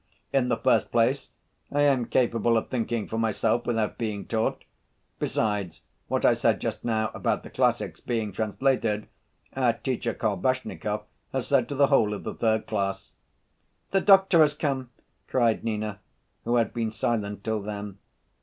[0.33, 1.29] "In the first place
[1.71, 4.63] I am capable of thinking for myself without being taught.
[5.19, 9.05] Besides, what I said just now about the classics being translated
[9.55, 13.11] our teacher Kolbasnikov has said to the whole of the third class."
[13.91, 14.89] "The doctor has come!"
[15.27, 15.99] cried Nina,
[16.45, 17.99] who had been silent till then.